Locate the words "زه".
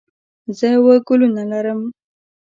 0.57-0.67